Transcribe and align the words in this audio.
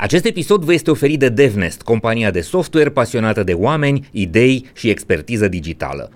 Acest 0.00 0.24
episod 0.24 0.64
vă 0.64 0.72
este 0.72 0.90
oferit 0.90 1.18
de 1.18 1.28
DevNest, 1.28 1.82
compania 1.82 2.30
de 2.30 2.40
software 2.40 2.90
pasionată 2.90 3.42
de 3.42 3.52
oameni, 3.52 4.08
idei 4.12 4.70
și 4.74 4.88
expertiză 4.88 5.48
digitală. 5.48 6.10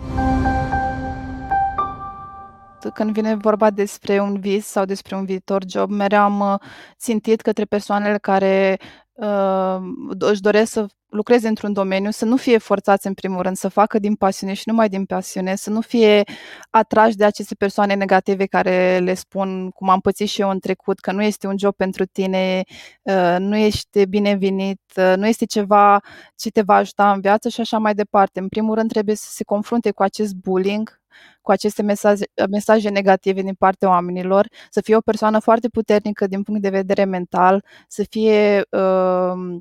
Când 2.95 3.11
vine 3.11 3.35
vorba 3.35 3.71
despre 3.71 4.21
un 4.21 4.41
vis 4.41 4.67
sau 4.67 4.85
despre 4.85 5.17
un 5.17 5.25
viitor 5.25 5.63
job, 5.69 5.91
mereu 5.91 6.21
am 6.21 6.41
uh, 6.41 6.55
țintit 6.99 7.41
către 7.41 7.65
persoanele 7.65 8.19
care 8.19 8.79
uh, 9.13 9.77
își 10.19 10.41
doresc 10.41 10.73
să 10.73 10.87
lucreze 11.15 11.49
într-un 11.49 11.73
domeniu, 11.73 12.11
să 12.11 12.25
nu 12.25 12.37
fie 12.37 12.59
forțați 12.59 13.07
în 13.07 13.15
primul 13.15 13.43
rând 13.43 13.57
să 13.57 13.69
facă 13.69 13.99
din 13.99 14.15
pasiune 14.15 14.53
și 14.53 14.63
numai 14.67 14.89
din 14.89 15.05
pasiune, 15.05 15.55
să 15.55 15.71
nu 15.71 15.81
fie 15.81 16.23
atrași 16.71 17.17
de 17.17 17.25
aceste 17.25 17.55
persoane 17.55 17.95
negative 17.95 18.47
care 18.47 18.99
le 18.99 19.15
spun, 19.15 19.71
cum 19.71 19.89
am 19.89 20.01
pățit 20.01 20.29
și 20.29 20.41
eu 20.41 20.51
în 20.51 20.59
trecut, 20.59 21.01
că 21.01 21.13
nu 21.13 21.23
este 21.23 21.47
un 21.47 21.59
job 21.59 21.75
pentru 21.75 22.05
tine, 22.05 22.63
uh, 23.03 23.37
nu 23.39 23.57
ești 23.57 24.07
binevenit, 24.07 24.81
uh, 24.97 25.13
nu 25.17 25.27
este 25.27 25.45
ceva 25.45 26.01
ce 26.37 26.51
te 26.51 26.63
va 26.63 26.75
ajuta 26.75 27.13
în 27.13 27.21
viață 27.21 27.49
și 27.49 27.61
așa 27.61 27.79
mai 27.79 27.95
departe. 27.95 28.41
În 28.41 28.49
primul 28.49 28.75
rând 28.75 28.91
trebuie 28.91 29.15
să 29.15 29.31
se 29.31 29.45
confrunte 29.45 29.91
cu 29.91 30.03
acest 30.03 30.35
bullying, 30.35 31.01
cu 31.43 31.51
aceste 31.51 31.83
mesaje, 31.83 32.25
mesaje 32.51 32.89
negative 32.89 33.43
din 33.43 33.55
partea 33.55 33.89
oamenilor, 33.89 34.49
să 34.71 34.81
fie 34.81 34.97
o 34.97 35.01
persoană 35.01 35.39
foarte 35.39 35.69
puternică 35.69 36.27
din 36.27 36.43
punct 36.43 36.63
de 36.63 36.69
vedere 36.69 37.05
mental, 37.05 37.65
să 37.89 38.05
fie 38.11 38.65
uh, 38.71 39.59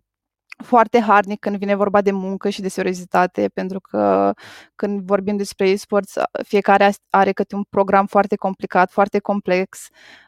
foarte 0.64 1.00
harnic 1.00 1.40
când 1.40 1.58
vine 1.58 1.76
vorba 1.76 2.02
de 2.02 2.12
muncă 2.12 2.50
și 2.50 2.62
de 2.62 2.68
seriozitate, 2.68 3.50
pentru 3.54 3.80
că 3.80 4.34
când 4.76 5.02
vorbim 5.02 5.38
despre 5.38 5.70
e-sports, 5.70 6.14
fiecare 6.44 6.94
are 7.10 7.32
câte 7.32 7.56
un 7.56 7.64
program 7.70 8.06
foarte 8.06 8.36
complicat, 8.36 8.92
foarte 8.92 9.20
complex 9.20 9.88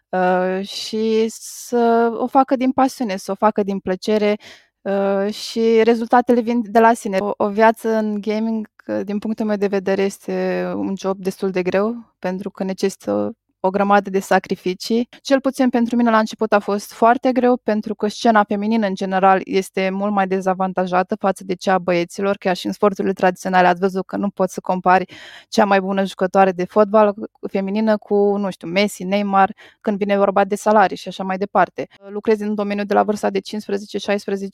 uh, 0.09 0.67
și 0.67 1.25
să 1.29 2.11
o 2.17 2.27
facă 2.27 2.55
din 2.55 2.71
pasiune, 2.71 3.17
să 3.17 3.31
o 3.31 3.35
facă 3.35 3.63
din 3.63 3.79
plăcere 3.79 4.37
uh, 4.81 5.33
și 5.33 5.83
rezultatele 5.83 6.41
vin 6.41 6.61
de 6.71 6.79
la 6.79 6.93
sine. 6.93 7.17
O, 7.19 7.31
o 7.37 7.49
viață 7.49 7.89
în 7.89 8.21
gaming, 8.21 8.67
din 9.03 9.19
punctul 9.19 9.45
meu 9.45 9.55
de 9.55 9.67
vedere, 9.67 10.01
este 10.01 10.63
un 10.75 10.93
job 10.97 11.17
destul 11.17 11.49
de 11.49 11.61
greu, 11.61 12.15
pentru 12.19 12.49
că 12.51 12.63
necesită 12.63 13.35
o 13.65 13.69
grămadă 13.69 14.09
de 14.09 14.19
sacrificii. 14.19 15.09
Cel 15.21 15.39
puțin 15.39 15.69
pentru 15.69 15.95
mine 15.95 16.09
la 16.09 16.17
început 16.17 16.53
a 16.53 16.59
fost 16.59 16.93
foarte 16.93 17.31
greu 17.31 17.57
pentru 17.57 17.95
că 17.95 18.07
scena 18.07 18.43
feminină 18.43 18.87
în 18.87 18.95
general 18.95 19.41
este 19.43 19.89
mult 19.89 20.11
mai 20.11 20.27
dezavantajată 20.27 21.15
față 21.15 21.43
de 21.43 21.53
cea 21.53 21.73
a 21.73 21.77
băieților, 21.77 22.37
chiar 22.37 22.55
și 22.55 22.65
în 22.65 22.71
sporturile 22.71 23.13
tradiționale 23.13 23.67
ați 23.67 23.79
văzut 23.79 24.05
că 24.05 24.17
nu 24.17 24.29
poți 24.29 24.53
să 24.53 24.59
compari 24.59 25.13
cea 25.49 25.65
mai 25.65 25.81
bună 25.81 26.05
jucătoare 26.05 26.51
de 26.51 26.65
fotbal 26.65 27.13
feminină 27.49 27.97
cu, 27.97 28.37
nu 28.37 28.49
știu, 28.49 28.67
Messi, 28.67 29.03
Neymar, 29.03 29.53
când 29.81 29.97
vine 29.97 30.17
vorba 30.17 30.43
de 30.43 30.55
salarii 30.55 30.97
și 30.97 31.07
așa 31.07 31.23
mai 31.23 31.37
departe. 31.37 31.87
Lucrez 32.09 32.39
în 32.39 32.55
domeniul 32.55 32.85
de 32.85 32.93
la 32.93 33.03
vârsta 33.03 33.29
de 33.29 33.39
15-16 33.39 33.41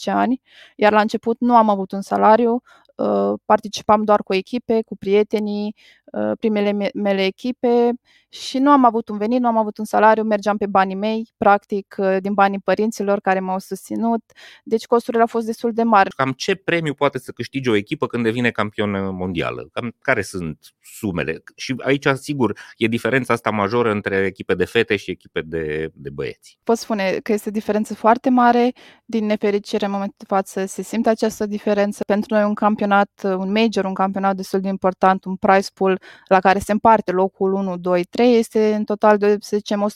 ani, 0.05 0.41
iar 0.75 0.91
la 0.91 1.01
început 1.01 1.39
nu 1.39 1.55
am 1.55 1.69
avut 1.69 1.91
un 1.91 2.01
salariu, 2.01 2.61
Uh, 3.01 3.33
participam 3.45 4.03
doar 4.03 4.23
cu 4.23 4.33
echipe, 4.33 4.81
cu 4.81 4.97
prietenii, 4.97 5.65
uh, 5.65 6.00
primele 6.39 6.91
mele 6.93 7.25
echipe 7.25 7.93
și 8.29 8.57
nu 8.57 8.71
am 8.71 8.85
avut 8.85 9.09
un 9.09 9.17
venit, 9.17 9.39
nu 9.39 9.47
am 9.47 9.57
avut 9.57 9.77
un 9.77 9.85
salariu, 9.85 10.23
mergeam 10.23 10.57
pe 10.57 10.65
banii 10.65 10.95
mei, 10.95 11.29
practic 11.37 11.95
uh, 11.97 12.17
din 12.19 12.33
banii 12.33 12.59
părinților 12.59 13.19
care 13.19 13.39
m-au 13.39 13.59
susținut, 13.59 14.23
deci 14.63 14.85
costurile 14.85 15.21
au 15.21 15.27
fost 15.27 15.45
destul 15.45 15.73
de 15.73 15.83
mari. 15.83 16.09
Cam 16.09 16.31
ce 16.31 16.55
premiu 16.55 16.93
poate 16.93 17.17
să 17.17 17.31
câștige 17.31 17.69
o 17.69 17.75
echipă 17.75 18.07
când 18.07 18.23
devine 18.23 18.51
campion 18.51 19.15
mondială? 19.15 19.69
Cam 19.73 19.95
care 20.01 20.21
sunt 20.21 20.73
sumele? 20.81 21.43
Și 21.55 21.75
aici, 21.77 22.07
sigur, 22.07 22.57
e 22.77 22.87
diferența 22.87 23.33
asta 23.33 23.49
majoră 23.49 23.91
între 23.91 24.25
echipe 24.25 24.53
de 24.53 24.65
fete 24.65 24.95
și 24.95 25.11
echipe 25.11 25.41
de, 25.41 25.91
de 25.93 26.09
băieți. 26.09 26.59
Pot 26.63 26.77
spune 26.77 27.19
că 27.23 27.33
este 27.33 27.51
diferență 27.51 27.93
foarte 27.93 28.29
mare, 28.29 28.73
din 29.05 29.25
nefericire 29.25 29.85
în 29.85 29.91
momentul 29.91 30.15
de 30.17 30.25
față 30.27 30.65
se 30.65 30.81
simte 30.81 31.09
această 31.09 31.45
diferență. 31.45 32.03
Pentru 32.05 32.33
noi 32.33 32.43
un 32.43 32.53
campion 32.53 32.81
campionat, 32.81 33.39
un 33.39 33.51
major, 33.51 33.85
un 33.85 33.93
campionat 33.93 34.35
destul 34.35 34.59
de 34.59 34.67
important, 34.67 35.25
un 35.25 35.35
prize 35.35 35.69
pool 35.73 36.00
la 36.27 36.39
care 36.39 36.59
se 36.59 36.71
împarte 36.71 37.11
locul 37.11 37.53
1, 37.53 37.77
2, 37.77 38.03
3, 38.03 38.35
este 38.37 38.73
în 38.73 38.83
total 38.83 39.17
de, 39.17 39.37
să 39.39 39.55
zicem, 39.55 39.87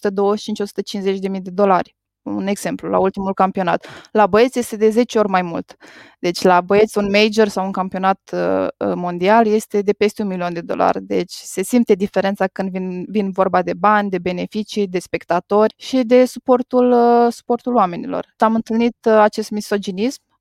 125-150 1.15 1.19
de 1.19 1.27
mii 1.27 1.41
de 1.41 1.49
dolari. 1.49 1.95
Un 2.25 2.47
exemplu, 2.47 2.89
la 2.89 2.99
ultimul 2.99 3.33
campionat. 3.33 3.87
La 4.11 4.27
băieți 4.27 4.59
este 4.59 4.75
de 4.75 4.89
10 4.89 5.19
ori 5.19 5.29
mai 5.29 5.41
mult. 5.41 5.75
Deci 6.19 6.41
la 6.41 6.61
băieți 6.61 6.97
un 6.97 7.09
major 7.11 7.47
sau 7.47 7.65
un 7.65 7.71
campionat 7.71 8.19
uh, 8.33 8.67
uh, 8.77 8.93
mondial 8.95 9.47
este 9.47 9.81
de 9.81 9.93
peste 9.93 10.21
un 10.21 10.27
milion 10.27 10.53
de 10.53 10.61
dolari. 10.61 11.01
Deci 11.01 11.31
se 11.33 11.63
simte 11.63 11.93
diferența 11.93 12.47
când 12.47 12.69
vin, 12.69 13.05
vin 13.07 13.31
vorba 13.31 13.61
de 13.61 13.73
bani, 13.73 14.09
de 14.09 14.19
beneficii, 14.19 14.87
de 14.87 14.99
spectatori 14.99 15.73
și 15.77 16.03
de 16.03 16.25
suportul, 16.25 16.91
uh, 16.91 17.31
suportul 17.31 17.75
oamenilor. 17.75 18.33
Am 18.37 18.55
întâlnit 18.55 18.97
uh, 19.07 19.13
acest 19.13 19.49
misoginism 19.49 20.21
Uh, 20.27 20.34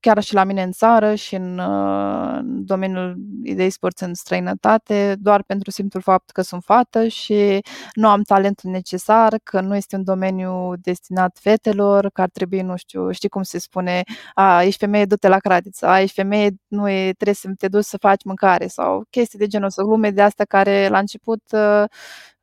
chiar 0.00 0.22
și 0.22 0.34
la 0.34 0.44
mine 0.44 0.62
în 0.62 0.72
țară 0.72 1.14
și 1.14 1.34
în, 1.34 1.58
uh, 1.58 2.38
în 2.38 2.64
domeniul 2.64 3.16
idei 3.44 3.70
sports 3.70 4.00
în 4.00 4.14
străinătate, 4.14 5.16
doar 5.18 5.42
pentru 5.42 5.70
simplul 5.70 6.02
fapt 6.02 6.30
că 6.30 6.42
sunt 6.42 6.62
fată 6.64 7.08
și 7.08 7.60
nu 7.94 8.08
am 8.08 8.22
talentul 8.22 8.70
necesar, 8.70 9.34
că 9.42 9.60
nu 9.60 9.76
este 9.76 9.96
un 9.96 10.04
domeniu 10.04 10.72
destinat 10.76 11.38
fetelor, 11.40 12.10
că 12.12 12.22
ar 12.22 12.28
trebui, 12.28 12.60
nu 12.60 12.76
știu, 12.76 13.10
știi 13.10 13.28
cum 13.28 13.42
se 13.42 13.58
spune, 13.58 14.02
a, 14.34 14.62
ești 14.62 14.78
femeie, 14.78 15.04
du-te 15.04 15.28
la 15.28 15.38
cratiță, 15.38 15.86
a, 15.86 16.00
ești 16.00 16.14
femeie, 16.14 16.50
nu 16.68 16.88
e, 16.88 17.12
trebuie 17.12 17.34
să 17.34 17.50
te 17.58 17.68
duci 17.68 17.84
să 17.84 17.96
faci 17.98 18.24
mâncare 18.24 18.66
sau 18.66 19.04
chestii 19.10 19.38
de 19.38 19.46
genul 19.46 19.66
ăsta, 19.66 19.82
glume 19.82 20.10
de 20.10 20.22
astea 20.22 20.44
care 20.44 20.88
la 20.88 20.98
început 20.98 21.42
uh, 21.52 21.84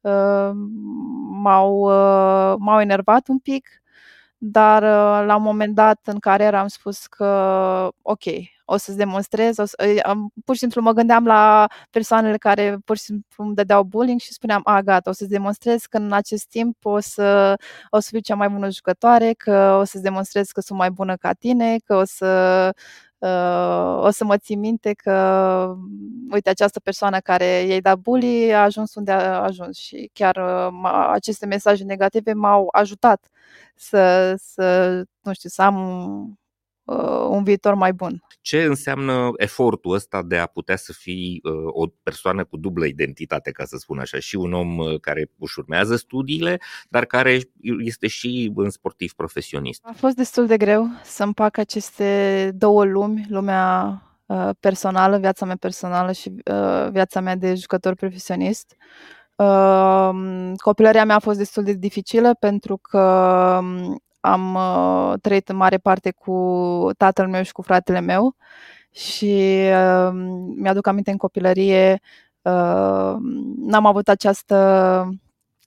uh, 0.02 0.52
m-au, 1.42 1.78
uh, 1.80 2.56
m-au 2.60 2.80
enervat 2.80 3.28
un 3.28 3.40
pic, 3.40 3.68
dar 4.38 4.84
uh, 4.84 5.26
la 5.28 5.36
un 5.36 5.42
moment 5.42 5.76
dat 5.76 6.00
în 6.04 6.20
care 6.20 6.56
am 6.56 6.68
spus 6.68 7.06
că 7.08 7.26
ok, 8.02 8.24
o 8.66 8.78
să-ți 8.78 8.98
demonstrez, 8.98 9.58
o 9.58 9.66
să, 9.66 9.76
am, 10.04 10.32
pur 10.46 10.54
și 10.56 10.60
simplu 10.60 10.82
mă 10.82 10.92
gândeam 10.92 11.26
la 11.26 11.68
persoanele 11.90 12.38
care 12.38 12.78
pur 12.86 12.98
și 12.98 13.04
simplu 13.04 13.44
îmi 13.44 13.56
dădeau 13.56 13.84
bullying 13.84 14.20
și 14.20 14.34
spuneam, 14.34 14.62
a, 14.64 14.82
gata, 14.82 15.10
o 15.10 15.14
să-ți 15.14 15.30
demonstrez 15.30 15.86
că 15.86 15.98
în 15.98 16.12
acest 16.14 16.48
timp 16.48 16.86
o 16.86 17.00
să, 17.00 17.56
o 17.90 18.00
să 18.00 18.08
fiu 18.12 18.20
cea 18.20 18.36
mai 18.36 18.50
bună 18.50 18.70
jucătoare, 18.70 19.34
că 19.34 19.78
o 19.80 19.84
să-ți 19.84 20.04
demonstrez 20.04 20.50
că 20.50 20.62
sunt 20.62 20.80
mai 20.80 20.90
bună 20.92 21.16
ca 21.16 21.34
tine, 21.34 21.78
că 21.86 21.96
o 21.96 22.04
să 22.06 22.26
uh, 22.76 22.84
o 24.00 24.10
să 24.10 24.24
mă 24.24 24.38
țin 24.38 24.60
minte 24.60 24.94
că, 24.94 25.76
uite, 26.32 26.50
această 26.50 26.80
persoană 26.80 27.20
care 27.20 27.46
i-ai 27.46 27.82
dat 27.82 27.98
bully 27.98 28.54
a 28.54 28.62
ajuns 28.64 28.96
unde 28.96 29.12
a 29.12 29.42
ajuns 29.44 29.78
și 29.78 30.10
chiar 30.14 30.36
uh, 30.36 31.08
aceste 31.12 31.46
mesaje 31.46 31.84
negative 31.84 32.34
m-au 32.34 32.68
ajutat 32.72 33.30
să, 33.76 34.34
să 34.38 35.04
nu 35.22 35.34
știu, 35.34 35.50
să 35.50 35.62
am 35.62 35.76
uh, 36.30 36.30
un 37.30 37.44
viitor 37.44 37.74
mai 37.74 37.94
bun. 37.94 38.24
Ce 38.42 38.64
înseamnă 38.64 39.32
efortul 39.36 39.94
ăsta 39.94 40.24
de 40.24 40.38
a 40.38 40.46
putea 40.46 40.76
să 40.76 40.94
fii 40.94 41.42
uh, 41.44 41.54
o 41.66 41.88
persoană 42.04 42.44
cu 42.44 42.58
dublă 42.58 42.86
identitate, 42.86 43.52
ca 43.52 43.66
să 43.66 43.78
spun 43.78 44.00
așa, 44.00 44.20
și 44.20 44.36
un 44.36 44.54
om 44.54 44.78
uh, 44.78 45.00
care 45.00 45.32
își 45.40 45.60
urmează 45.60 45.96
studiile, 45.96 46.60
dar 46.90 47.06
care 47.06 47.40
este 47.80 48.08
și 48.08 48.52
un 48.56 48.70
sportiv 48.70 49.14
profesionist? 49.14 49.82
A 49.86 49.94
fost 49.96 50.16
destul 50.16 50.46
de 50.46 50.58
greu 50.58 50.88
să 51.04 51.24
împac 51.24 51.58
aceste 51.58 52.52
două 52.56 52.84
lumi, 52.84 53.26
lumea 53.30 54.02
uh, 54.26 54.50
personală, 54.60 55.18
viața 55.18 55.46
mea 55.46 55.58
personală 55.60 56.12
și 56.12 56.30
uh, 56.30 56.90
viața 56.92 57.20
mea 57.20 57.36
de 57.36 57.56
jucător 57.56 57.96
profesionist. 57.96 58.76
Uh, 59.36 60.10
copilăria 60.58 61.06
mea 61.06 61.16
a 61.16 61.20
fost 61.20 61.38
destul 61.38 61.64
de 61.64 61.74
dificilă 61.74 62.34
pentru 62.40 62.78
că 62.78 63.00
um, 63.62 64.02
am 64.20 64.56
uh, 64.56 65.14
trăit 65.22 65.50
în 65.50 65.56
mare 65.56 65.78
parte 65.78 66.12
cu 66.12 66.90
tatăl 66.98 67.28
meu 67.28 67.44
și 67.44 67.52
cu 67.52 67.62
fratele 67.62 68.00
meu 68.00 68.36
și 68.92 69.62
uh, 69.72 70.10
mi-aduc 70.56 70.88
aminte 70.88 71.12
în 71.12 71.18
copilărie 71.18 72.00
uh, 72.42 73.16
n-am 73.58 73.86
avut 73.86 74.08
această, 74.08 74.56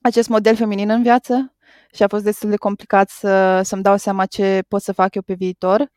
acest 0.01 0.29
model 0.29 0.57
feminin 0.57 0.91
în 0.91 1.03
viață 1.03 1.55
și 1.95 2.03
a 2.03 2.09
fost 2.09 2.25
destul 2.25 2.51
de 2.51 2.57
complicat 2.57 3.09
să, 3.09 3.61
să-mi 3.63 3.83
dau 3.83 3.97
seama 3.97 4.27
ce 4.27 4.63
pot 4.69 4.83
să 4.83 4.93
fac 4.93 5.15
eu 5.15 5.23
pe 5.23 5.35
viitor. 5.35 5.91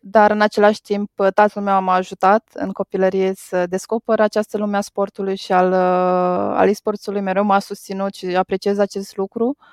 Dar 0.00 0.30
în 0.30 0.40
același 0.40 0.80
timp 0.80 1.10
tatăl 1.34 1.62
meu 1.62 1.82
m-a 1.82 1.94
ajutat 1.94 2.48
în 2.54 2.70
copilărie 2.72 3.32
să 3.36 3.66
descoper 3.66 4.20
această 4.20 4.58
lume 4.58 4.76
a 4.76 4.80
sportului 4.80 5.36
și 5.36 5.52
al, 5.52 5.72
uh, 5.72 6.56
al 6.58 6.68
e-sportsului. 6.68 7.20
Mereu 7.20 7.44
m-a 7.44 7.58
susținut 7.58 8.14
și 8.14 8.26
apreciez 8.26 8.78
acest 8.78 9.16
lucru. 9.16 9.56
Uh, 9.58 9.66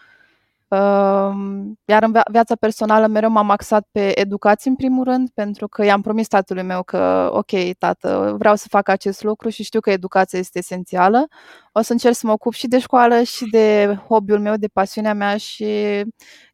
iar 1.86 2.04
în 2.04 2.22
viața 2.32 2.56
personală 2.56 3.08
mereu 3.08 3.30
m-am 3.30 3.50
axat 3.50 3.88
pe 3.92 4.20
educație 4.20 4.70
în 4.70 4.76
primul 4.76 5.04
rând, 5.04 5.30
pentru 5.34 5.68
că 5.68 5.86
i-am 5.86 6.02
promis 6.02 6.28
tatălui 6.28 6.64
meu 6.64 6.84
că, 6.84 7.30
ok, 7.32 7.52
tată, 7.78 8.36
vreau 8.38 8.56
să 8.56 8.68
fac 8.70 8.88
acest 8.88 9.24
lucru 9.24 9.50
și 9.50 9.64
știu 9.64 9.80
că 9.80 9.90
educația 9.90 10.40
este 10.40 10.58
esențială. 10.58 11.28
O 11.72 11.82
să 11.82 11.92
încerc 11.92 12.16
să 12.16 12.28
mă 12.28 12.32
ocup 12.34 12.54
și 12.54 12.68
de 12.68 12.80
școală 12.80 13.22
și 13.22 13.46
de 13.52 13.98
hobby-ul 14.08 14.40
meu, 14.40 14.56
de 14.56 14.68
pasiunea 14.74 15.14
mea 15.14 15.38
și 15.38 15.66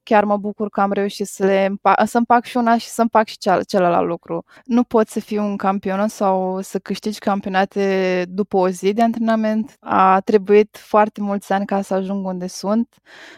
chiar 0.09 0.23
mă 0.23 0.37
bucur 0.37 0.69
că 0.69 0.81
am 0.81 0.91
reușit 0.91 1.27
să 1.27 1.45
le 1.45 1.65
împac, 1.65 2.07
să 2.07 2.17
împac 2.17 2.45
și 2.45 2.57
una 2.57 2.77
și 2.77 2.87
să 2.87 3.01
împac 3.01 3.27
și 3.27 3.37
ceal, 3.37 3.63
celălalt 3.63 4.07
lucru. 4.07 4.45
Nu 4.65 4.83
poți 4.83 5.11
să 5.11 5.19
fii 5.19 5.37
un 5.37 5.57
campion 5.57 6.07
sau 6.07 6.61
să 6.61 6.79
câștigi 6.79 7.19
campionate 7.19 8.25
după 8.29 8.57
o 8.57 8.69
zi 8.69 8.93
de 8.93 9.01
antrenament. 9.01 9.75
A 9.79 10.19
trebuit 10.19 10.77
foarte 10.77 11.21
mulți 11.21 11.53
ani 11.53 11.65
ca 11.65 11.81
să 11.81 11.93
ajung 11.93 12.25
unde 12.25 12.47
sunt. 12.47 12.95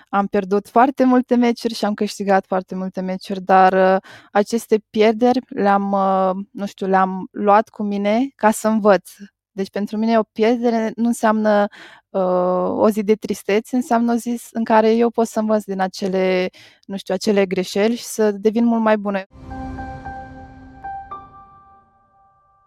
Am 0.10 0.28
pierdut 0.28 0.68
foarte 0.68 1.04
multe 1.04 1.36
meciuri 1.36 1.74
și 1.74 1.86
am 1.86 1.94
câștigat 1.94 2.46
foarte 2.46 2.76
multe 2.76 3.02
meciuri, 3.02 3.42
dar 3.42 3.74
uh, 3.74 4.02
aceste 4.32 4.84
pierderi 4.90 5.40
le-am, 5.48 5.92
uh, 5.92 6.46
nu 6.52 6.66
știu, 6.66 6.88
le-am 6.88 7.28
luat 7.32 7.70
cu 7.70 7.84
mine 7.84 8.28
ca 8.36 8.52
să 8.52 8.68
învăț 8.68 9.10
deci 9.52 9.70
pentru 9.70 9.98
mine 9.98 10.20
o 10.20 10.24
pierdere 10.32 10.92
nu 10.96 11.06
înseamnă 11.06 11.68
uh, 12.10 12.70
o 12.70 12.90
zi 12.90 13.04
de 13.04 13.16
tristețe, 13.16 13.76
înseamnă 13.76 14.14
o 14.14 14.16
zi 14.16 14.42
în 14.52 14.64
care 14.64 14.96
eu 14.96 15.10
pot 15.10 15.28
să 15.28 15.40
învăț 15.40 15.64
din 15.64 15.80
acele, 15.80 16.50
nu 16.86 16.98
știu, 16.98 17.14
acele 17.14 17.46
greșeli 17.46 17.96
și 17.96 18.04
să 18.04 18.32
devin 18.32 18.66
mult 18.66 18.82
mai 18.82 18.98
bună. 18.98 19.24